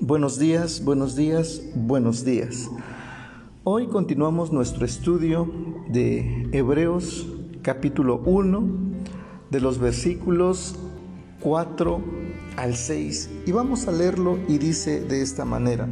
Buenos 0.00 0.38
días, 0.38 0.84
buenos 0.84 1.16
días, 1.16 1.60
buenos 1.74 2.24
días. 2.24 2.70
Hoy 3.64 3.88
continuamos 3.88 4.52
nuestro 4.52 4.86
estudio 4.86 5.50
de 5.88 6.48
Hebreos 6.52 7.26
capítulo 7.62 8.22
1 8.24 8.62
de 9.50 9.60
los 9.60 9.80
versículos 9.80 10.76
4 11.40 12.00
al 12.56 12.76
6 12.76 13.30
y 13.44 13.50
vamos 13.50 13.88
a 13.88 13.92
leerlo 13.92 14.38
y 14.46 14.58
dice 14.58 15.00
de 15.00 15.20
esta 15.20 15.44
manera. 15.44 15.88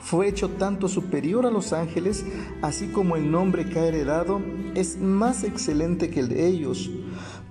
Fue 0.00 0.28
hecho 0.28 0.50
tanto 0.50 0.86
superior 0.86 1.44
a 1.44 1.50
los 1.50 1.72
ángeles, 1.72 2.24
así 2.62 2.86
como 2.86 3.16
el 3.16 3.32
nombre 3.32 3.68
que 3.68 3.80
ha 3.80 3.86
heredado 3.86 4.40
es 4.76 4.96
más 5.00 5.42
excelente 5.42 6.08
que 6.08 6.20
el 6.20 6.28
de 6.28 6.46
ellos, 6.46 6.88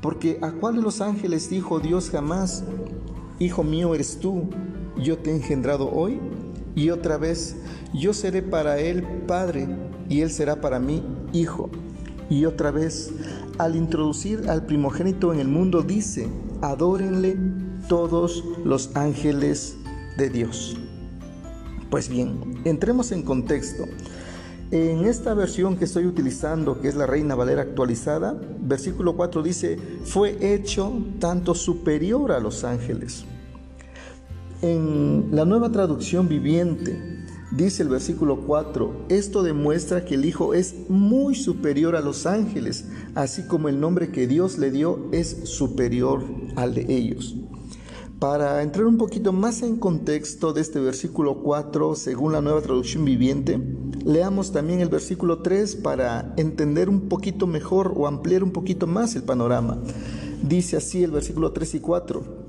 porque 0.02 0.40
a 0.42 0.54
cuál 0.54 0.78
de 0.78 0.82
los 0.82 1.02
ángeles 1.02 1.50
dijo 1.50 1.82
Dios 1.82 2.10
jamás, 2.10 2.64
Hijo 3.42 3.64
mío 3.64 3.96
eres 3.96 4.20
tú 4.20 4.50
yo 5.02 5.18
te 5.18 5.32
he 5.32 5.36
engendrado 5.36 5.92
hoy? 5.92 6.20
Y 6.76 6.90
otra 6.90 7.18
vez, 7.18 7.58
yo 7.94 8.14
seré 8.14 8.42
para 8.42 8.80
él 8.80 9.04
padre 9.28 9.68
y 10.10 10.22
él 10.22 10.30
será 10.30 10.62
para 10.62 10.80
mí 10.80 11.04
hijo. 11.34 11.70
Y 12.30 12.46
otra 12.46 12.72
vez, 12.72 13.12
al 13.58 13.76
introducir 13.76 14.50
al 14.50 14.66
primogénito 14.66 15.34
en 15.34 15.40
el 15.40 15.48
mundo, 15.48 15.82
dice, 15.82 16.30
adórenle 16.62 17.38
todos 17.90 18.44
los 18.64 18.96
ángeles 18.96 19.76
de 20.18 20.30
Dios. 20.30 20.78
Pues 21.90 22.08
bien, 22.08 22.62
entremos 22.64 23.12
en 23.12 23.24
contexto. 23.24 23.84
En 24.72 25.04
esta 25.04 25.34
versión 25.34 25.76
que 25.76 25.84
estoy 25.84 26.06
utilizando, 26.06 26.80
que 26.80 26.88
es 26.88 26.96
la 26.96 27.06
Reina 27.06 27.36
Valera 27.36 27.64
actualizada, 27.64 28.40
versículo 28.62 29.18
4 29.18 29.44
dice, 29.44 29.78
fue 30.06 30.38
hecho 30.54 30.94
tanto 31.20 31.54
superior 31.54 32.32
a 32.32 32.40
los 32.40 32.64
ángeles. 32.64 33.26
En 34.62 35.30
la 35.32 35.44
nueva 35.44 35.72
traducción 35.72 36.28
viviente 36.28 37.26
dice 37.52 37.82
el 37.82 37.90
versículo 37.90 38.42
4, 38.42 39.08
esto 39.10 39.42
demuestra 39.42 40.06
que 40.06 40.14
el 40.14 40.24
Hijo 40.24 40.54
es 40.54 40.88
muy 40.88 41.34
superior 41.34 41.96
a 41.96 42.02
los 42.02 42.28
ángeles, 42.28 42.86
así 43.16 43.48
como 43.48 43.70
el 43.70 43.80
nombre 43.80 44.12
que 44.12 44.28
Dios 44.28 44.60
le 44.60 44.70
dio 44.70 45.10
es 45.12 45.50
superior 45.50 46.24
al 46.56 46.76
de 46.76 46.86
ellos. 46.90 47.36
Para 48.20 48.62
entrar 48.62 48.86
un 48.86 49.00
poquito 49.00 49.34
más 49.34 49.64
en 49.64 49.78
contexto 49.78 50.54
de 50.54 50.62
este 50.62 50.80
versículo 50.80 51.42
4, 51.42 51.96
según 51.96 52.34
la 52.34 52.42
nueva 52.42 52.62
traducción 52.62 53.04
viviente, 53.04 53.60
leamos 54.06 54.52
también 54.52 54.80
el 54.80 54.90
versículo 54.90 55.40
3 55.40 55.78
para 55.78 56.36
entender 56.38 56.88
un 56.88 57.10
poquito 57.10 57.48
mejor 57.48 57.94
o 57.96 58.06
ampliar 58.06 58.44
un 58.44 58.52
poquito 58.52 58.86
más 58.86 59.16
el 59.16 59.24
panorama. 59.24 59.80
Dice 60.44 60.78
así 60.78 61.04
el 61.04 61.10
versículo 61.10 61.52
3 61.52 61.74
y 61.74 61.80
4. 61.80 62.41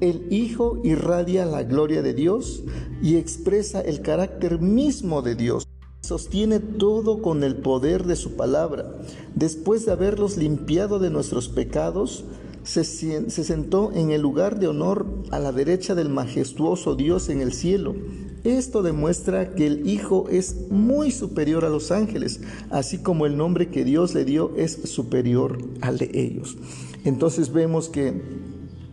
El 0.00 0.32
Hijo 0.32 0.80
irradia 0.82 1.44
la 1.44 1.62
gloria 1.62 2.00
de 2.00 2.14
Dios 2.14 2.62
y 3.02 3.16
expresa 3.16 3.82
el 3.82 4.00
carácter 4.00 4.58
mismo 4.58 5.20
de 5.20 5.34
Dios. 5.34 5.66
Sostiene 6.00 6.58
todo 6.58 7.20
con 7.20 7.44
el 7.44 7.56
poder 7.56 8.04
de 8.06 8.16
su 8.16 8.34
palabra. 8.34 8.96
Después 9.34 9.84
de 9.84 9.92
haberlos 9.92 10.38
limpiado 10.38 10.98
de 10.98 11.10
nuestros 11.10 11.50
pecados, 11.50 12.24
se, 12.62 12.84
sentó 12.84 13.92
en 13.92 14.10
el 14.10 14.22
lugar 14.22 14.58
de 14.58 14.68
honor 14.68 15.06
a 15.30 15.38
la 15.38 15.52
derecha 15.52 15.94
del 15.94 16.08
majestuoso 16.08 16.94
Dios 16.94 17.28
en 17.28 17.40
el 17.40 17.52
cielo. 17.52 17.94
Esto 18.44 18.82
demuestra 18.82 19.54
que 19.54 19.66
el 19.66 19.86
Hijo 19.86 20.28
es 20.30 20.70
muy 20.70 21.10
superior 21.10 21.66
a 21.66 21.68
los 21.68 21.90
ángeles, 21.90 22.40
así 22.70 22.98
como 22.98 23.26
el 23.26 23.36
nombre 23.36 23.68
que 23.68 23.84
Dios 23.84 24.14
le 24.14 24.24
dio 24.24 24.52
es 24.56 24.72
superior 24.84 25.58
al 25.82 25.98
de 25.98 26.10
ellos. 26.14 26.56
Entonces 27.04 27.52
vemos 27.52 27.90
que 27.90 28.49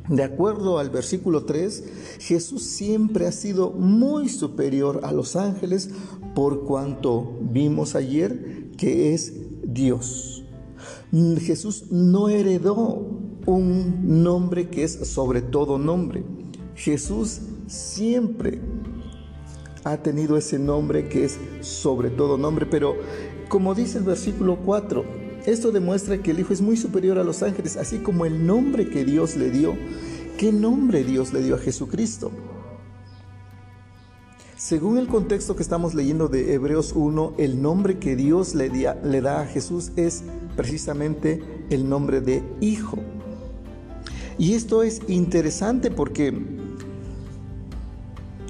de 0.10 0.24
acuerdo 0.24 0.80
al 0.80 0.90
versículo 0.90 1.44
3, 1.44 1.84
Jesús 2.20 2.64
siempre 2.64 3.28
ha 3.28 3.32
sido 3.32 3.72
muy 3.72 4.30
superior 4.30 5.02
a 5.04 5.12
los 5.12 5.36
ángeles 5.36 5.90
por 6.34 6.64
cuanto 6.64 7.38
vimos 7.42 7.96
ayer 7.96 8.72
que 8.78 9.14
es 9.14 9.34
Dios. 9.64 10.46
Jesús 11.12 11.86
no 11.92 12.30
heredó 12.30 13.06
un 13.46 14.24
nombre 14.24 14.70
que 14.70 14.84
es 14.84 14.94
sobre 15.10 15.42
todo 15.42 15.78
nombre. 15.78 16.24
Jesús 16.76 17.42
siempre 17.68 18.62
ha 19.84 19.98
tenido 19.98 20.38
ese 20.38 20.60
nombre 20.60 21.08
que 21.08 21.26
es 21.26 21.40
sobre 21.62 22.10
todo 22.10 22.38
nombre, 22.38 22.66
pero 22.66 22.96
como 23.50 23.74
dice 23.74 24.00
el 24.00 24.04
versículo 24.04 24.58
4, 24.66 25.27
esto 25.48 25.72
demuestra 25.72 26.22
que 26.22 26.32
el 26.32 26.42
Hijo 26.42 26.52
es 26.52 26.62
muy 26.62 26.76
superior 26.76 27.18
a 27.18 27.24
los 27.24 27.42
ángeles, 27.42 27.78
así 27.78 28.00
como 28.00 28.26
el 28.26 28.46
nombre 28.46 28.90
que 28.90 29.06
Dios 29.06 29.38
le 29.38 29.50
dio. 29.50 29.78
¿Qué 30.38 30.52
nombre 30.52 31.06
Dios 31.06 31.32
le 31.32 31.42
dio 31.42 31.56
a 31.56 31.58
Jesucristo? 31.58 32.32
Según 34.58 34.98
el 34.98 35.08
contexto 35.08 35.56
que 35.56 35.64
estamos 35.64 35.96
leyendo 35.96 36.28
de 36.28 36.54
Hebreos 36.54 36.92
1, 36.94 37.36
el 37.38 37.62
nombre 37.62 37.98
que 37.98 38.18
Dios 38.18 38.56
le, 38.56 38.70
le 38.70 39.22
da 39.22 39.40
a 39.40 39.46
Jesús 39.46 39.94
es 39.96 40.24
precisamente 40.58 41.42
el 41.70 41.88
nombre 41.88 42.20
de 42.20 42.44
Hijo. 42.60 42.98
Y 44.38 44.54
esto 44.54 44.84
es 44.84 45.02
interesante 45.08 45.92
porque 45.92 46.38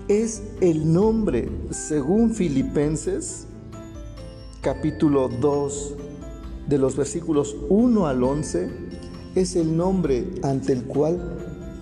es 0.07 0.41
el 0.61 0.91
nombre, 0.91 1.47
según 1.69 2.33
Filipenses 2.33 3.45
capítulo 4.61 5.29
2, 5.29 5.95
de 6.67 6.77
los 6.77 6.95
versículos 6.95 7.55
1 7.69 8.07
al 8.07 8.23
11 8.23 8.69
es 9.35 9.55
el 9.55 9.75
nombre 9.77 10.31
ante 10.43 10.73
el 10.73 10.83
cual 10.83 11.37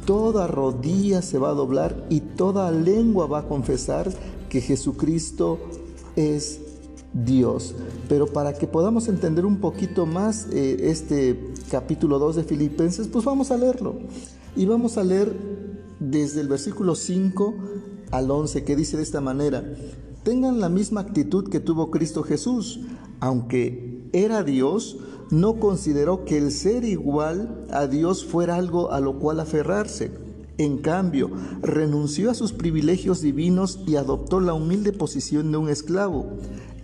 toda 0.06 0.48
rodilla 0.48 1.22
se 1.22 1.40
va 1.40 1.50
a 1.50 1.54
doblar 1.54 2.06
y 2.10 2.20
toda 2.20 2.72
lengua 2.72 3.28
va 3.28 3.40
a 3.40 3.48
confesar 3.48 4.12
que 4.50 4.62
Jesucristo 4.62 5.60
es 6.16 6.62
Dios. 7.14 7.76
Pero 8.08 8.28
para 8.28 8.54
que 8.54 8.68
podamos 8.68 9.08
entender 9.08 9.46
un 9.46 9.60
poquito 9.60 10.06
más 10.06 10.48
eh, 10.52 10.78
este 10.90 11.54
capítulo 11.72 12.20
2 12.20 12.36
de 12.36 12.44
Filipenses, 12.44 13.08
pues 13.08 13.26
vamos 13.26 13.52
a 13.52 13.58
leerlo. 13.58 13.96
Y 14.56 14.66
vamos 14.66 14.98
a 14.98 15.04
leer 15.04 15.36
desde 16.00 16.42
el 16.42 16.48
versículo 16.48 16.96
5 16.96 17.56
al 18.12 18.30
11 18.30 18.64
que 18.64 18.76
dice 18.76 18.98
de 18.98 19.04
esta 19.04 19.22
manera, 19.22 19.64
tengan 20.24 20.60
la 20.60 20.70
misma 20.70 21.02
actitud 21.02 21.50
que 21.50 21.60
tuvo 21.60 21.90
Cristo 21.90 22.24
Jesús, 22.24 22.82
aunque 23.20 23.95
era 24.14 24.44
Dios, 24.44 24.98
no 25.32 25.60
consideró 25.60 26.26
que 26.26 26.38
el 26.38 26.52
ser 26.52 26.84
igual 26.84 27.66
a 27.72 27.88
Dios 27.88 28.26
fuera 28.26 28.56
algo 28.56 28.92
a 28.92 29.00
lo 29.00 29.20
cual 29.20 29.40
aferrarse. 29.40 30.12
En 30.58 30.78
cambio, 30.78 31.32
renunció 31.62 32.32
a 32.32 32.34
sus 32.34 32.54
privilegios 32.54 33.22
divinos 33.22 33.80
y 33.86 33.98
adoptó 33.98 34.40
la 34.40 34.54
humilde 34.54 34.94
posición 34.94 35.52
de 35.52 35.58
un 35.58 35.70
esclavo, 35.70 36.38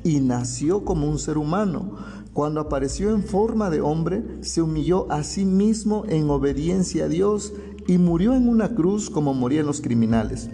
y 0.03 0.19
nació 0.19 0.83
como 0.83 1.07
un 1.07 1.19
ser 1.19 1.37
humano. 1.37 1.95
Cuando 2.33 2.61
apareció 2.61 3.11
en 3.11 3.23
forma 3.23 3.69
de 3.69 3.81
hombre, 3.81 4.23
se 4.41 4.61
humilló 4.61 5.11
a 5.11 5.23
sí 5.23 5.45
mismo 5.45 6.03
en 6.07 6.29
obediencia 6.29 7.05
a 7.05 7.07
Dios 7.07 7.53
y 7.87 7.97
murió 7.97 8.33
en 8.33 8.47
una 8.47 8.75
cruz 8.75 9.09
como 9.09 9.33
morían 9.33 9.65
los 9.65 9.81
criminales. 9.81 10.49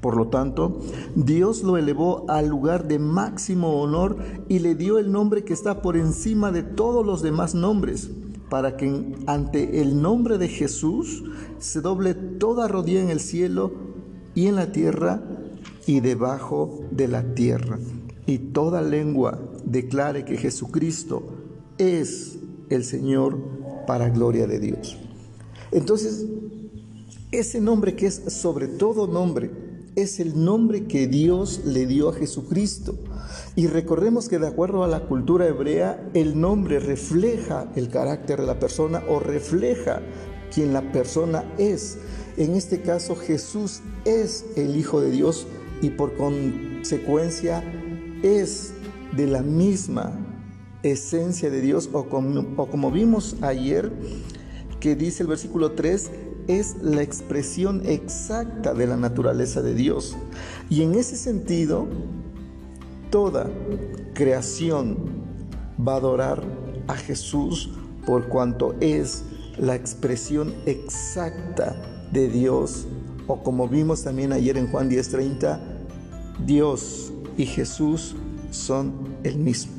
Por 0.00 0.16
lo 0.16 0.28
tanto, 0.28 0.80
Dios 1.14 1.62
lo 1.62 1.76
elevó 1.76 2.26
al 2.28 2.48
lugar 2.48 2.86
de 2.86 2.98
máximo 2.98 3.80
honor 3.80 4.18
y 4.48 4.58
le 4.58 4.74
dio 4.74 4.98
el 4.98 5.10
nombre 5.10 5.44
que 5.44 5.52
está 5.52 5.82
por 5.82 5.96
encima 5.96 6.52
de 6.52 6.62
todos 6.62 7.04
los 7.04 7.22
demás 7.22 7.54
nombres, 7.54 8.10
para 8.50 8.76
que 8.76 9.14
ante 9.26 9.80
el 9.82 10.00
nombre 10.00 10.38
de 10.38 10.48
Jesús 10.48 11.24
se 11.58 11.80
doble 11.80 12.14
toda 12.14 12.68
rodilla 12.68 13.02
en 13.02 13.10
el 13.10 13.20
cielo 13.20 13.72
y 14.34 14.46
en 14.46 14.56
la 14.56 14.70
tierra 14.70 15.22
y 15.86 16.00
debajo 16.00 16.80
de 16.90 17.08
la 17.08 17.34
tierra, 17.34 17.78
y 18.26 18.38
toda 18.38 18.82
lengua 18.82 19.40
declare 19.64 20.24
que 20.24 20.36
Jesucristo 20.36 21.22
es 21.78 22.38
el 22.70 22.84
Señor 22.84 23.38
para 23.86 24.10
gloria 24.10 24.46
de 24.46 24.58
Dios. 24.58 24.96
Entonces, 25.72 26.26
ese 27.32 27.60
nombre 27.60 27.96
que 27.96 28.06
es 28.06 28.22
sobre 28.28 28.68
todo 28.68 29.06
nombre, 29.06 29.50
es 29.96 30.20
el 30.20 30.44
nombre 30.44 30.84
que 30.84 31.06
Dios 31.06 31.62
le 31.64 31.86
dio 31.86 32.10
a 32.10 32.12
Jesucristo. 32.12 32.98
Y 33.56 33.66
recordemos 33.66 34.28
que 34.28 34.38
de 34.38 34.46
acuerdo 34.46 34.84
a 34.84 34.88
la 34.88 35.00
cultura 35.00 35.48
hebrea, 35.48 36.08
el 36.12 36.38
nombre 36.38 36.78
refleja 36.78 37.72
el 37.74 37.88
carácter 37.88 38.40
de 38.40 38.46
la 38.46 38.58
persona 38.58 39.02
o 39.08 39.18
refleja 39.18 40.02
quien 40.54 40.74
la 40.74 40.92
persona 40.92 41.44
es. 41.58 41.98
En 42.36 42.54
este 42.54 42.82
caso 42.82 43.16
Jesús 43.16 43.80
es 44.04 44.44
el 44.56 44.76
Hijo 44.76 45.00
de 45.00 45.10
Dios 45.10 45.46
y 45.80 45.90
por 45.90 46.14
consecuencia 46.16 47.64
es 48.22 48.74
de 49.16 49.26
la 49.26 49.42
misma 49.42 50.12
esencia 50.82 51.50
de 51.50 51.62
Dios 51.62 51.88
o 51.92 52.04
como, 52.04 52.44
o 52.56 52.66
como 52.66 52.90
vimos 52.90 53.36
ayer 53.40 53.90
que 54.86 54.94
dice 54.94 55.24
el 55.24 55.28
versículo 55.28 55.72
3, 55.72 56.10
es 56.46 56.76
la 56.80 57.02
expresión 57.02 57.82
exacta 57.86 58.72
de 58.72 58.86
la 58.86 58.96
naturaleza 58.96 59.60
de 59.60 59.74
Dios. 59.74 60.16
Y 60.70 60.82
en 60.82 60.94
ese 60.94 61.16
sentido, 61.16 61.88
toda 63.10 63.50
creación 64.14 64.96
va 65.76 65.94
a 65.94 65.96
adorar 65.96 66.44
a 66.86 66.94
Jesús 66.94 67.70
por 68.06 68.28
cuanto 68.28 68.76
es 68.78 69.24
la 69.58 69.74
expresión 69.74 70.54
exacta 70.66 71.74
de 72.12 72.28
Dios 72.28 72.86
O 73.26 73.42
como 73.42 73.66
vimos 73.66 74.04
también 74.04 74.32
ayer 74.32 74.56
en 74.56 74.70
Juan 74.70 74.88
10:30, 74.88 75.58
Dios 76.46 77.12
y 77.36 77.44
Jesús 77.44 78.14
son 78.52 78.92
el 79.24 79.36
mismo. 79.36 79.75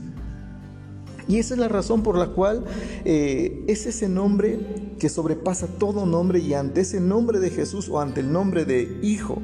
Y 1.27 1.39
esa 1.39 1.55
es 1.55 1.59
la 1.59 1.67
razón 1.67 2.03
por 2.03 2.17
la 2.17 2.27
cual 2.27 2.63
eh, 3.03 3.63
es 3.67 3.85
ese 3.85 4.07
nombre 4.07 4.59
que 4.97 5.09
sobrepasa 5.09 5.67
todo 5.67 6.05
nombre 6.05 6.39
y 6.39 6.53
ante 6.53 6.81
ese 6.81 7.01
nombre 7.01 7.39
de 7.39 7.49
Jesús 7.49 7.89
o 7.89 7.99
ante 7.99 8.21
el 8.21 8.31
nombre 8.31 8.65
de 8.65 8.99
Hijo, 9.01 9.41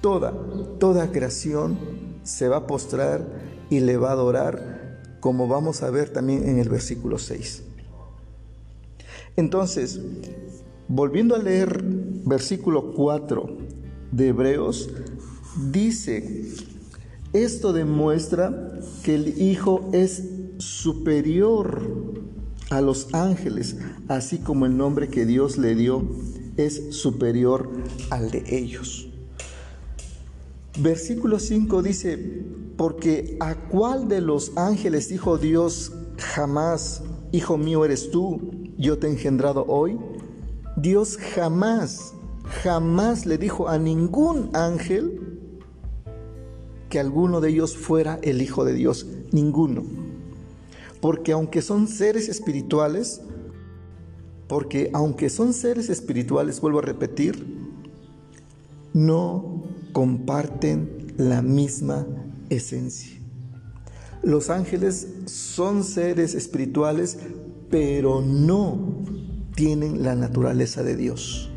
toda, 0.00 0.32
toda 0.78 1.12
creación 1.12 1.78
se 2.24 2.48
va 2.48 2.58
a 2.58 2.66
postrar 2.66 3.24
y 3.70 3.80
le 3.80 3.96
va 3.96 4.10
a 4.10 4.12
adorar, 4.12 5.18
como 5.20 5.48
vamos 5.48 5.82
a 5.82 5.90
ver 5.90 6.10
también 6.10 6.48
en 6.48 6.58
el 6.58 6.68
versículo 6.68 7.18
6. 7.18 7.62
Entonces, 9.36 10.00
volviendo 10.88 11.34
a 11.34 11.38
leer 11.38 11.82
versículo 11.82 12.92
4 12.92 13.58
de 14.10 14.28
Hebreos, 14.28 14.90
dice, 15.70 16.48
esto 17.32 17.72
demuestra 17.72 18.78
que 19.02 19.14
el 19.14 19.40
Hijo 19.40 19.88
es 19.92 20.22
superior 20.62 21.82
a 22.70 22.80
los 22.80 23.12
ángeles, 23.12 23.76
así 24.08 24.38
como 24.38 24.66
el 24.66 24.76
nombre 24.76 25.08
que 25.08 25.26
Dios 25.26 25.58
le 25.58 25.74
dio 25.74 26.02
es 26.56 26.94
superior 26.94 27.70
al 28.10 28.30
de 28.30 28.44
ellos. 28.46 29.08
Versículo 30.78 31.38
5 31.38 31.82
dice, 31.82 32.44
porque 32.76 33.36
a 33.40 33.56
cuál 33.56 34.08
de 34.08 34.20
los 34.20 34.56
ángeles 34.56 35.08
dijo 35.08 35.36
Dios 35.36 35.92
jamás, 36.16 37.02
hijo 37.30 37.58
mío 37.58 37.84
eres 37.84 38.10
tú, 38.10 38.40
yo 38.78 38.98
te 38.98 39.06
he 39.06 39.10
engendrado 39.10 39.66
hoy? 39.68 39.98
Dios 40.76 41.18
jamás, 41.34 42.14
jamás 42.62 43.26
le 43.26 43.36
dijo 43.36 43.68
a 43.68 43.78
ningún 43.78 44.48
ángel 44.54 45.32
que 46.88 47.00
alguno 47.00 47.40
de 47.40 47.50
ellos 47.50 47.76
fuera 47.76 48.18
el 48.22 48.42
Hijo 48.42 48.64
de 48.64 48.74
Dios, 48.74 49.06
ninguno. 49.30 50.01
Porque 51.02 51.32
aunque 51.32 51.60
son 51.60 51.88
seres 51.88 52.28
espirituales, 52.30 53.20
porque 54.46 54.88
aunque 54.94 55.28
son 55.28 55.52
seres 55.52 55.90
espirituales, 55.90 56.60
vuelvo 56.60 56.78
a 56.78 56.82
repetir, 56.82 57.44
no 58.94 59.64
comparten 59.92 61.12
la 61.16 61.42
misma 61.42 62.06
esencia. 62.50 63.18
Los 64.22 64.48
ángeles 64.48 65.08
son 65.26 65.82
seres 65.82 66.34
espirituales, 66.34 67.18
pero 67.68 68.20
no 68.22 69.02
tienen 69.56 70.04
la 70.04 70.14
naturaleza 70.14 70.84
de 70.84 70.96
Dios. 70.96 71.51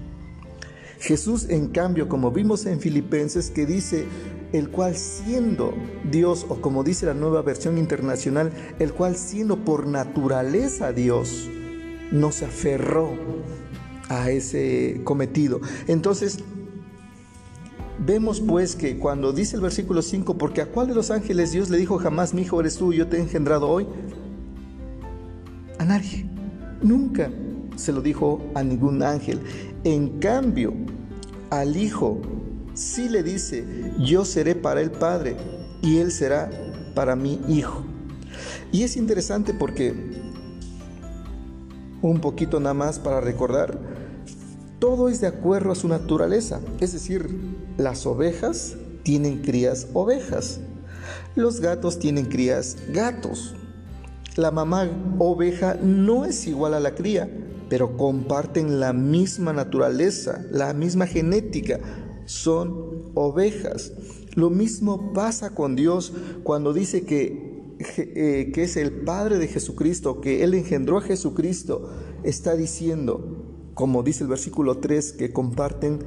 Jesús, 1.00 1.50
en 1.50 1.68
cambio, 1.68 2.08
como 2.08 2.32
vimos 2.32 2.66
en 2.66 2.80
Filipenses, 2.80 3.50
que 3.50 3.66
dice, 3.66 4.06
el 4.54 4.70
cual 4.70 4.96
siendo 4.96 5.74
Dios, 6.10 6.46
o 6.50 6.62
como 6.62 6.84
dice 6.84 7.06
la 7.06 7.14
nueva 7.14 7.42
versión 7.42 7.78
internacional, 7.78 8.52
el 8.80 8.94
cual 8.94 9.16
siendo 9.16 9.64
por 9.64 9.88
naturaleza 9.88 10.92
Dios, 10.92 11.50
no 12.12 12.32
se 12.32 12.46
aferró 12.46 13.12
a 14.10 14.30
ese 14.30 15.02
cometido. 15.04 15.62
Entonces, 15.88 16.40
Vemos 17.98 18.42
pues 18.42 18.76
que 18.76 19.00
cuando 19.00 19.32
dice 19.32 19.56
el 19.56 19.62
versículo 19.62 20.02
5, 20.02 20.38
porque 20.38 20.62
a 20.62 20.66
cuál 20.66 20.88
de 20.88 20.96
los 20.96 21.12
ángeles 21.12 21.54
Dios 21.54 21.70
le 21.70 21.78
dijo 21.78 21.98
jamás, 21.98 22.34
mi 22.34 22.42
hijo 22.42 22.60
eres 22.60 22.76
tú, 22.76 22.92
yo 22.92 23.08
te 23.08 23.18
he 23.18 23.22
engendrado 23.22 23.70
hoy, 23.70 23.88
a 25.80 25.86
nadie, 25.86 26.30
nunca 26.82 27.32
se 27.76 27.92
lo 27.92 28.02
dijo 28.02 28.42
a 28.56 28.64
ningún 28.64 29.04
ángel. 29.04 29.40
En 29.84 30.20
cambio, 30.20 30.74
al 31.50 31.78
hijo 31.78 32.22
sí 32.74 33.10
le 33.10 33.24
dice, 33.24 33.66
yo 34.00 34.26
seré 34.26 34.56
para 34.56 34.82
el 34.82 34.92
Padre 34.92 35.38
y 35.82 35.98
él 35.98 36.12
será 36.12 36.50
para 36.94 37.16
mi 37.16 37.40
hijo. 37.48 37.84
Y 38.72 38.84
es 38.84 38.98
interesante 38.98 39.54
porque, 39.54 39.94
un 42.02 42.20
poquito 42.20 42.60
nada 42.60 42.74
más 42.74 43.00
para 43.00 43.22
recordar, 43.22 43.80
todo 44.80 45.10
es 45.10 45.22
de 45.22 45.28
acuerdo 45.28 45.72
a 45.72 45.76
su 45.76 45.88
naturaleza, 45.88 46.60
es 46.80 46.94
decir, 46.94 47.30
las 47.78 48.06
ovejas 48.06 48.76
tienen 49.04 49.42
crías 49.42 49.88
ovejas, 49.94 50.60
los 51.36 51.62
gatos 51.62 52.00
tienen 52.00 52.26
crías 52.26 52.78
gatos. 52.92 53.56
La 54.36 54.52
mamá 54.52 54.90
oveja 55.18 55.76
no 55.82 56.26
es 56.26 56.46
igual 56.48 56.74
a 56.74 56.80
la 56.82 56.94
cría, 56.94 57.30
pero 57.70 57.98
comparten 57.98 58.80
la 58.80 58.94
misma 58.94 59.54
naturaleza, 59.54 60.46
la 60.52 60.74
misma 60.74 61.08
genética, 61.08 61.80
son 62.26 63.12
ovejas. 63.14 63.94
Lo 64.36 64.50
mismo 64.50 65.14
pasa 65.14 65.56
con 65.56 65.76
Dios 65.76 66.14
cuando 66.44 66.74
dice 66.74 67.06
que, 67.06 67.76
eh, 67.98 68.52
que 68.54 68.64
es 68.64 68.78
el 68.78 68.92
Padre 68.92 69.38
de 69.38 69.48
Jesucristo, 69.48 70.22
que 70.22 70.44
Él 70.44 70.54
engendró 70.54 70.98
a 70.98 71.02
Jesucristo, 71.02 71.90
está 72.24 72.56
diciendo, 72.56 73.72
como 73.74 74.04
dice 74.04 74.24
el 74.24 74.30
versículo 74.30 74.78
3, 74.78 75.14
que 75.14 75.32
comparten 75.32 76.00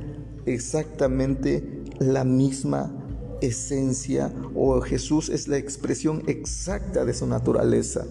exactamente 0.47 1.83
la 1.99 2.25
misma 2.25 2.93
esencia 3.41 4.33
o 4.55 4.81
Jesús 4.81 5.29
es 5.29 5.49
la 5.49 5.59
expresión 5.59 6.23
exacta 6.27 7.05
de 7.05 7.15
su 7.15 7.27
naturaleza. 7.27 8.07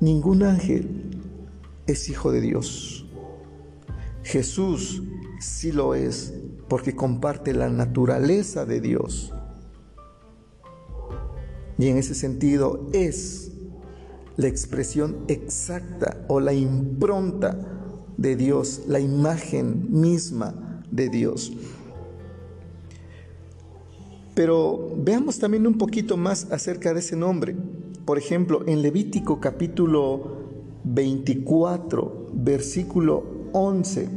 Ningún 0.00 0.42
ángel 0.42 1.15
es 1.86 2.08
hijo 2.08 2.32
de 2.32 2.40
Dios. 2.40 3.06
Jesús 4.22 5.02
sí 5.40 5.72
lo 5.72 5.94
es 5.94 6.34
porque 6.68 6.96
comparte 6.96 7.52
la 7.52 7.68
naturaleza 7.68 8.66
de 8.66 8.80
Dios. 8.80 9.32
Y 11.78 11.88
en 11.88 11.98
ese 11.98 12.14
sentido 12.14 12.88
es 12.92 13.52
la 14.36 14.48
expresión 14.48 15.16
exacta 15.28 16.24
o 16.28 16.40
la 16.40 16.52
impronta 16.52 17.56
de 18.16 18.34
Dios, 18.34 18.82
la 18.88 19.00
imagen 19.00 19.86
misma 19.90 20.82
de 20.90 21.08
Dios. 21.08 21.52
Pero 24.34 24.94
veamos 24.98 25.38
también 25.38 25.66
un 25.66 25.78
poquito 25.78 26.16
más 26.16 26.50
acerca 26.50 26.92
de 26.92 27.00
ese 27.00 27.16
nombre. 27.16 27.56
Por 28.04 28.18
ejemplo, 28.18 28.62
en 28.66 28.82
Levítico 28.82 29.40
capítulo 29.40 30.45
24, 30.86 32.30
versículo 32.32 33.24
11, 33.52 34.08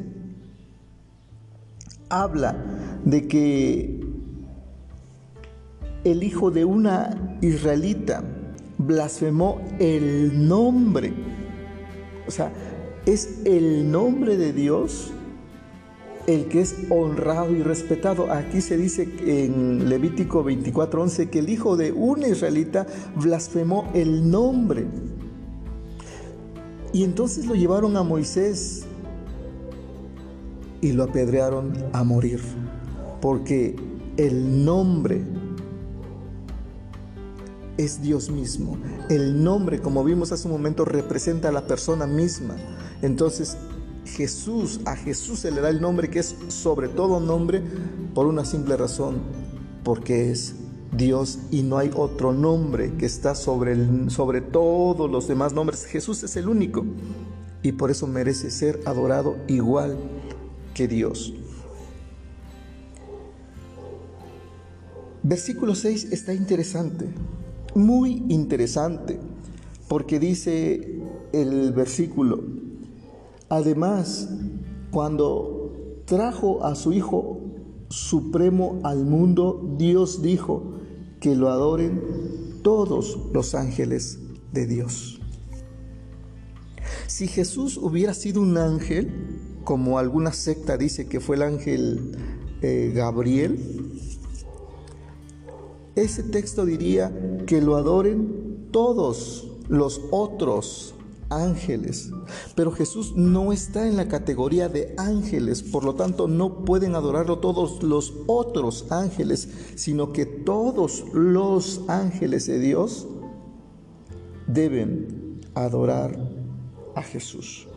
habla 2.10 2.56
de 3.04 3.28
que 3.28 4.00
el 6.04 6.24
hijo 6.24 6.52
de 6.52 6.66
una 6.66 7.38
israelita 7.42 8.24
blasfemó 8.78 9.60
el 9.80 10.48
nombre. 10.48 11.14
O 12.28 12.32
sea, 12.32 12.52
es 13.06 13.42
el 13.46 13.92
nombre 13.92 14.38
de 14.38 14.54
Dios 14.54 15.12
el 16.28 16.46
que 16.46 16.62
es 16.62 16.76
honrado 16.92 17.56
y 17.56 17.64
respetado. 17.64 18.32
Aquí 18.32 18.62
se 18.62 18.78
dice 18.78 19.10
en 19.26 19.90
Levítico 19.90 20.44
24:11 20.44 21.30
que 21.32 21.40
el 21.40 21.50
hijo 21.50 21.76
de 21.76 21.92
un 21.92 22.22
israelita 22.22 22.86
blasfemó 23.16 23.90
el 23.96 24.30
nombre. 24.30 24.86
Y 26.92 27.04
entonces 27.04 27.46
lo 27.46 27.56
llevaron 27.56 27.96
a 27.98 28.04
Moisés 28.04 28.86
y 30.82 30.92
lo 30.92 31.04
apedrearon 31.04 31.74
a 31.94 32.04
morir, 32.04 32.42
porque 33.22 33.76
el 34.18 34.66
nombre 34.66 35.24
es 37.78 38.02
Dios 38.02 38.30
mismo. 38.30 38.78
El 39.10 39.44
nombre, 39.44 39.80
como 39.80 40.04
vimos 40.04 40.32
hace 40.32 40.48
un 40.48 40.54
momento, 40.54 40.84
representa 40.84 41.50
a 41.50 41.52
la 41.52 41.68
persona 41.68 42.08
misma. 42.08 42.56
Entonces, 43.02 43.58
Jesús, 44.06 44.82
a 44.86 44.96
Jesús 44.96 45.40
se 45.40 45.52
le 45.52 45.62
da 45.62 45.70
el 45.70 45.82
nombre 45.82 46.10
que 46.10 46.20
es 46.20 46.36
sobre 46.48 46.88
todo 46.90 47.20
nombre 47.20 47.62
por 48.14 48.26
una 48.26 48.44
simple 48.44 48.76
razón, 48.76 49.20
porque 49.84 50.32
es 50.32 50.56
Dios 50.92 51.40
y 51.52 51.64
no 51.64 51.78
hay 51.78 51.92
otro 51.96 52.34
nombre 52.34 52.94
que 52.98 53.06
está 53.06 53.36
sobre, 53.36 53.74
el, 53.74 54.10
sobre 54.10 54.42
todos 54.42 55.10
los 55.10 55.28
demás 55.28 55.54
nombres. 55.54 55.86
Jesús 55.86 56.24
es 56.24 56.36
el 56.36 56.50
único 56.50 56.86
y 57.62 57.74
por 57.74 57.92
eso 57.92 58.08
merece 58.08 58.52
ser 58.52 58.80
adorado 58.86 59.38
igual 59.48 59.98
que 60.74 60.88
Dios. 60.88 61.34
Versículo 65.22 65.76
6 65.76 66.12
está 66.12 66.34
interesante 66.34 67.08
muy 67.76 68.24
interesante, 68.30 69.20
porque 69.88 70.20
dice 70.20 71.02
el 71.34 71.72
versículo, 71.74 72.44
además, 73.50 74.30
cuando 74.92 76.02
trajo 76.06 76.64
a 76.64 76.76
su 76.76 76.94
Hijo 76.94 77.42
Supremo 77.90 78.80
al 78.84 79.06
mundo, 79.06 79.76
Dios 79.78 80.22
dijo 80.22 80.79
que 81.20 81.36
lo 81.36 81.50
adoren 81.50 82.62
todos 82.64 83.20
los 83.34 83.56
ángeles 83.56 84.20
de 84.52 84.66
Dios. 84.66 85.20
Si 87.08 87.28
Jesús 87.28 87.78
hubiera 87.78 88.14
sido 88.14 88.42
un 88.42 88.58
ángel, 88.58 89.12
como 89.64 90.00
alguna 90.00 90.34
secta 90.34 90.78
dice 90.78 91.08
que 91.08 91.20
fue 91.20 91.36
el 91.36 91.44
ángel 91.44 92.18
eh, 92.62 92.92
Gabriel, 92.96 93.60
ese 95.96 96.24
texto 96.24 96.66
diría 96.66 97.12
que 97.46 97.62
lo 97.62 97.76
adoren 97.76 98.70
todos 98.72 99.52
los 99.68 100.02
otros 100.12 100.96
ángeles. 101.30 102.12
Pero 102.56 102.72
Jesús 102.72 103.14
no 103.16 103.52
está 103.54 103.88
en 103.88 103.98
la 103.98 104.08
categoría 104.08 104.70
de 104.70 104.94
ángeles, 104.98 105.64
por 105.64 105.84
lo 105.84 105.96
tanto 105.96 106.28
no 106.28 106.66
pueden 106.66 106.96
adorarlo 106.96 107.40
todos 107.40 107.84
los 107.84 108.14
otros 108.28 108.92
ángeles, 108.92 109.50
sino 109.76 110.14
que 110.14 110.26
todos 110.26 111.06
los 111.14 111.82
ángeles 111.88 112.48
de 112.48 112.60
Dios 112.60 113.08
deben 114.48 115.40
adorar 115.54 116.18
a 116.96 117.04
Jesús. 117.04 117.68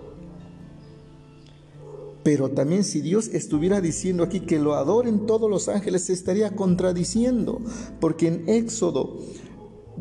Pero 2.23 2.51
también 2.51 2.85
si 2.85 3.01
Dios 3.01 3.29
estuviera 3.29 3.81
diciendo 3.81 4.23
aquí 4.23 4.41
que 4.41 4.61
lo 4.61 4.75
adoren 4.75 5.27
todos 5.27 5.51
los 5.51 5.69
ángeles, 5.69 6.05
se 6.05 6.13
estaría 6.13 6.55
contradiciendo, 6.55 7.61
porque 8.01 8.29
en 8.29 8.49
Éxodo 8.49 9.19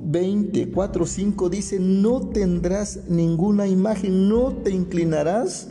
24, 0.03 1.05
5 1.05 1.49
dice, 1.49 1.79
no 1.79 2.21
tendrás 2.29 3.01
ninguna 3.07 3.67
imagen, 3.67 4.29
no 4.29 4.53
te 4.53 4.71
inclinarás 4.71 5.67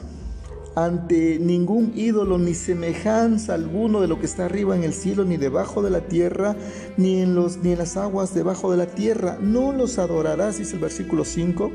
ante 0.76 1.38
ningún 1.38 1.92
ídolo 1.96 2.38
ni 2.38 2.54
semejanza 2.54 3.54
alguno 3.54 4.00
de 4.00 4.08
lo 4.08 4.20
que 4.20 4.26
está 4.26 4.44
arriba 4.44 4.76
en 4.76 4.84
el 4.84 4.94
cielo, 4.94 5.24
ni 5.24 5.36
debajo 5.36 5.82
de 5.82 5.90
la 5.90 6.06
tierra, 6.06 6.56
ni 6.96 7.20
en, 7.20 7.34
los, 7.34 7.58
ni 7.58 7.72
en 7.72 7.78
las 7.78 7.96
aguas 7.96 8.34
debajo 8.34 8.70
de 8.70 8.76
la 8.76 8.86
tierra. 8.86 9.38
No 9.40 9.72
los 9.72 9.98
adorarás, 9.98 10.58
dice 10.58 10.74
el 10.74 10.80
versículo 10.80 11.24
5, 11.24 11.70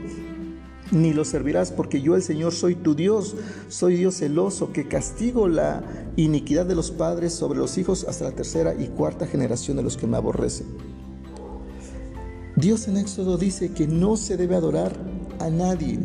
ni 0.92 1.14
los 1.14 1.28
servirás, 1.30 1.72
porque 1.72 2.02
yo 2.02 2.16
el 2.16 2.22
Señor 2.22 2.54
soy 2.54 2.76
tu 2.76 2.96
Dios, 2.96 3.36
soy 3.68 3.96
Dios 3.98 4.16
celoso, 4.16 4.72
que 4.72 4.88
castigo 4.88 5.48
la 5.48 5.84
iniquidad 6.16 6.66
de 6.66 6.76
los 6.76 6.92
padres 6.92 7.34
sobre 7.34 7.60
los 7.60 7.78
hijos 7.78 8.06
hasta 8.08 8.26
la 8.26 8.32
tercera 8.32 8.74
y 8.76 8.88
cuarta 8.88 9.28
generación 9.28 9.78
de 9.78 9.84
los 9.84 9.98
que 9.98 10.08
me 10.08 10.18
aborrecen. 10.18 10.95
Dios 12.56 12.88
en 12.88 12.96
Éxodo 12.96 13.38
dice 13.38 13.72
que 13.72 13.86
no 13.86 14.16
se 14.16 14.38
debe 14.38 14.56
adorar 14.56 14.94
a 15.40 15.50
nadie, 15.50 16.00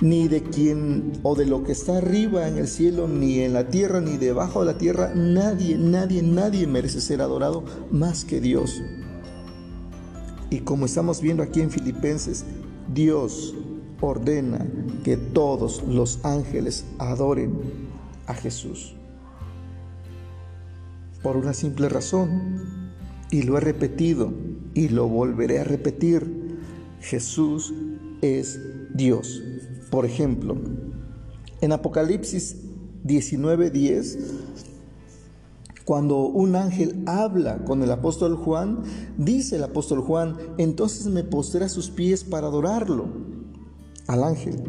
ni 0.00 0.28
de 0.28 0.44
quien 0.44 1.12
o 1.24 1.34
de 1.34 1.44
lo 1.44 1.64
que 1.64 1.72
está 1.72 1.98
arriba 1.98 2.46
en 2.46 2.58
el 2.58 2.68
cielo, 2.68 3.08
ni 3.08 3.40
en 3.40 3.52
la 3.52 3.68
tierra, 3.68 4.00
ni 4.00 4.16
debajo 4.16 4.60
de 4.60 4.66
la 4.66 4.78
tierra. 4.78 5.12
Nadie, 5.14 5.76
nadie, 5.76 6.22
nadie 6.22 6.68
merece 6.68 7.00
ser 7.00 7.20
adorado 7.20 7.64
más 7.90 8.24
que 8.24 8.40
Dios. 8.40 8.80
Y 10.50 10.60
como 10.60 10.86
estamos 10.86 11.20
viendo 11.20 11.42
aquí 11.42 11.60
en 11.60 11.72
Filipenses, 11.72 12.44
Dios 12.92 13.54
ordena 14.00 14.64
que 15.02 15.16
todos 15.16 15.82
los 15.82 16.24
ángeles 16.24 16.84
adoren 16.98 17.58
a 18.26 18.34
Jesús. 18.34 18.94
Por 21.24 21.36
una 21.36 21.54
simple 21.54 21.88
razón, 21.88 22.83
y 23.34 23.42
lo 23.42 23.58
he 23.58 23.60
repetido 23.60 24.32
y 24.74 24.90
lo 24.90 25.08
volveré 25.08 25.58
a 25.58 25.64
repetir. 25.64 26.56
Jesús 27.00 27.74
es 28.22 28.60
Dios. 28.94 29.42
Por 29.90 30.06
ejemplo, 30.06 30.56
en 31.60 31.72
Apocalipsis 31.72 32.58
19:10, 33.02 34.18
cuando 35.84 36.26
un 36.26 36.54
ángel 36.54 37.02
habla 37.06 37.64
con 37.64 37.82
el 37.82 37.90
apóstol 37.90 38.36
Juan, 38.36 38.84
dice 39.18 39.56
el 39.56 39.64
apóstol 39.64 40.02
Juan, 40.02 40.36
entonces 40.56 41.08
me 41.08 41.24
postré 41.24 41.64
a 41.64 41.68
sus 41.68 41.90
pies 41.90 42.22
para 42.22 42.46
adorarlo, 42.46 43.08
al 44.06 44.22
ángel. 44.22 44.62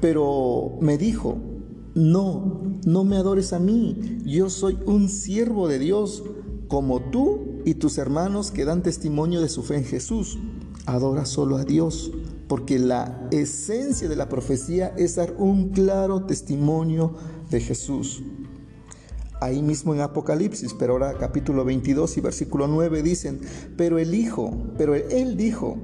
Pero 0.00 0.78
me 0.80 0.96
dijo, 0.96 1.36
no, 1.94 2.62
no 2.86 3.04
me 3.04 3.16
adores 3.16 3.52
a 3.52 3.58
mí, 3.58 4.22
yo 4.24 4.48
soy 4.48 4.78
un 4.86 5.10
siervo 5.10 5.68
de 5.68 5.78
Dios 5.78 6.24
como 6.68 7.00
tú 7.10 7.45
y 7.66 7.74
tus 7.74 7.98
hermanos 7.98 8.52
que 8.52 8.64
dan 8.64 8.84
testimonio 8.84 9.40
de 9.40 9.48
su 9.48 9.64
fe 9.64 9.74
en 9.74 9.84
Jesús. 9.84 10.38
Adora 10.86 11.26
solo 11.26 11.56
a 11.56 11.64
Dios, 11.64 12.12
porque 12.46 12.78
la 12.78 13.26
esencia 13.32 14.08
de 14.08 14.14
la 14.14 14.28
profecía 14.28 14.94
es 14.96 15.16
dar 15.16 15.34
un 15.36 15.70
claro 15.70 16.24
testimonio 16.26 17.14
de 17.50 17.60
Jesús. 17.60 18.22
Ahí 19.40 19.62
mismo 19.62 19.92
en 19.92 20.00
Apocalipsis, 20.00 20.74
pero 20.74 20.92
ahora 20.92 21.18
capítulo 21.18 21.64
22 21.64 22.16
y 22.16 22.20
versículo 22.20 22.68
9 22.68 23.02
dicen, 23.02 23.40
pero 23.76 23.98
el 23.98 24.14
Hijo, 24.14 24.56
pero 24.78 24.94
él 24.94 25.36
dijo, 25.36 25.76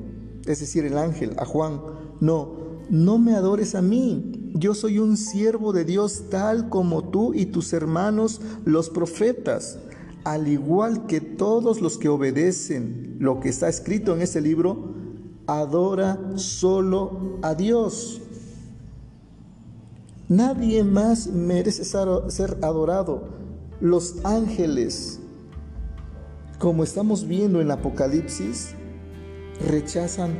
es 0.47 0.61
decir, 0.61 0.85
el 0.85 0.97
ángel 0.97 1.35
a 1.37 1.45
Juan, 1.45 1.81
no, 2.21 2.79
no 2.91 3.19
me 3.19 3.35
adores 3.35 3.75
a 3.75 3.83
mí, 3.83 4.53
yo 4.55 4.75
soy 4.75 5.01
un 5.01 5.17
siervo 5.17 5.73
de 5.73 5.85
Dios 5.85 6.27
tal 6.31 6.69
como 6.69 7.11
tú 7.11 7.35
y 7.35 7.47
tus 7.47 7.73
hermanos 7.73 8.41
los 8.65 8.89
profetas 8.89 9.79
al 10.25 10.49
igual 10.49 11.07
que 11.07 11.21
todos 11.21 11.81
los 11.81 11.99
que 11.99 12.09
obedecen 12.09 13.17
lo 13.19 13.41
que 13.41 13.49
está 13.49 13.69
escrito 13.69 14.15
en 14.15 14.23
ese 14.23 14.41
libro, 14.41 14.95
adora 15.47 16.19
solo 16.37 17.39
a 17.43 17.55
Dios. 17.55 18.21
Nadie 20.29 20.85
más 20.85 21.27
merece 21.27 21.85
ser 21.85 22.59
adorado. 22.63 23.29
Los 23.81 24.25
ángeles, 24.25 25.21
como 26.59 26.85
estamos 26.85 27.27
viendo 27.27 27.61
en 27.61 27.71
Apocalipsis, 27.71 28.75
rechazan 29.69 30.39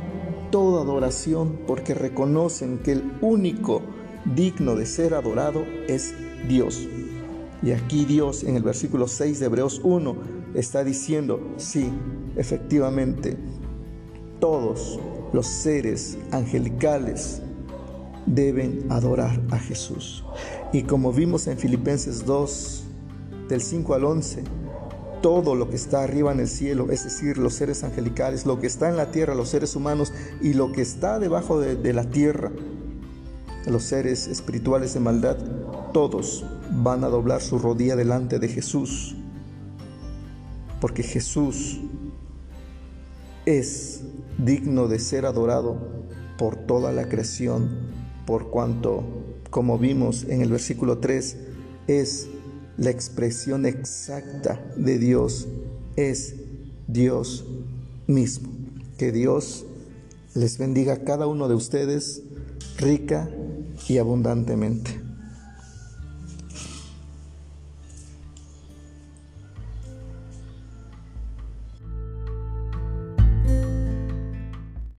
toda 0.49 0.81
adoración 0.81 1.59
porque 1.67 1.93
reconocen 1.93 2.79
que 2.79 2.93
el 2.93 3.11
único 3.21 3.81
digno 4.35 4.75
de 4.75 4.85
ser 4.85 5.13
adorado 5.13 5.63
es 5.87 6.13
Dios. 6.47 6.87
Y 7.63 7.71
aquí 7.71 8.03
Dios 8.03 8.43
en 8.43 8.57
el 8.57 8.63
versículo 8.63 9.07
6 9.07 9.39
de 9.39 9.45
Hebreos 9.45 9.79
1 9.83 10.15
está 10.53 10.83
diciendo, 10.83 11.53
sí, 11.55 11.89
efectivamente, 12.35 13.37
todos 14.39 14.99
los 15.31 15.47
seres 15.47 16.17
angelicales 16.31 17.41
deben 18.25 18.85
adorar 18.89 19.41
a 19.49 19.57
Jesús. 19.57 20.25
Y 20.73 20.83
como 20.83 21.13
vimos 21.13 21.47
en 21.47 21.57
Filipenses 21.57 22.25
2, 22.25 22.83
del 23.47 23.61
5 23.61 23.93
al 23.93 24.03
11, 24.03 24.43
todo 25.21 25.55
lo 25.55 25.69
que 25.69 25.77
está 25.77 26.03
arriba 26.03 26.33
en 26.33 26.41
el 26.41 26.49
cielo, 26.49 26.91
es 26.91 27.05
decir, 27.05 27.37
los 27.37 27.53
seres 27.53 27.85
angelicales, 27.85 28.45
lo 28.45 28.59
que 28.59 28.67
está 28.67 28.89
en 28.89 28.97
la 28.97 29.11
tierra, 29.11 29.35
los 29.35 29.49
seres 29.49 29.75
humanos 29.75 30.11
y 30.41 30.53
lo 30.53 30.73
que 30.73 30.81
está 30.81 31.17
debajo 31.17 31.61
de, 31.61 31.75
de 31.75 31.93
la 31.93 32.03
tierra, 32.03 32.51
los 33.65 33.83
seres 33.83 34.27
espirituales 34.27 34.93
de 34.93 34.99
maldad, 34.99 35.37
todos 35.93 36.45
van 36.71 37.03
a 37.03 37.07
doblar 37.07 37.41
su 37.41 37.59
rodilla 37.59 37.95
delante 37.95 38.39
de 38.39 38.47
Jesús, 38.47 39.15
porque 40.79 41.03
Jesús 41.03 41.79
es 43.45 44.03
digno 44.37 44.87
de 44.87 44.99
ser 44.99 45.25
adorado 45.25 45.77
por 46.37 46.55
toda 46.55 46.91
la 46.91 47.07
creación, 47.07 47.69
por 48.25 48.49
cuanto, 48.49 49.03
como 49.49 49.77
vimos 49.77 50.23
en 50.23 50.41
el 50.41 50.49
versículo 50.49 50.99
3, 50.99 51.37
es 51.87 52.27
la 52.77 52.89
expresión 52.89 53.65
exacta 53.65 54.63
de 54.75 54.97
Dios, 54.97 55.47
es 55.95 56.35
Dios 56.87 57.45
mismo. 58.07 58.49
Que 58.97 59.11
Dios 59.11 59.65
les 60.33 60.57
bendiga 60.57 60.93
a 60.93 61.03
cada 61.03 61.27
uno 61.27 61.47
de 61.47 61.55
ustedes 61.55 62.23
rica 62.77 63.29
y 63.87 63.97
abundantemente. 63.97 65.02